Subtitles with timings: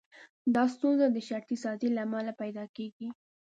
[0.55, 3.07] دا ستونزه د شرطي سازي له امله پيدا کېږي.